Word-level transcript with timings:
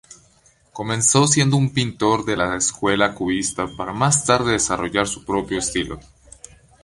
Comenzó 0.73 1.27
siendo 1.27 1.59
pintor 1.75 2.25
de 2.25 2.35
la 2.35 2.55
escuela 2.55 3.13
Cubista, 3.13 3.67
para 3.77 3.93
más 3.93 4.25
tarde 4.25 4.53
desarrollar 4.53 5.05
su 5.07 5.23
propio 5.23 5.59
estilo. 5.59 5.99